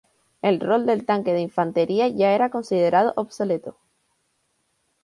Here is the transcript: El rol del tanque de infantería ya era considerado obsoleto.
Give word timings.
El 0.41 0.59
rol 0.59 0.87
del 0.87 1.05
tanque 1.05 1.31
de 1.31 1.41
infantería 1.41 2.07
ya 2.07 2.31
era 2.31 2.49
considerado 2.49 3.13
obsoleto. 3.17 3.77